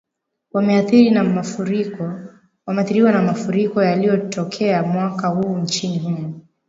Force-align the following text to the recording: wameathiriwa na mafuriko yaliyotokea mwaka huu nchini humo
wameathiriwa 2.65 3.11
na 3.13 3.21
mafuriko 3.21 3.83
yaliyotokea 3.83 4.83
mwaka 4.83 5.27
huu 5.27 5.57
nchini 5.57 5.99
humo 5.99 6.39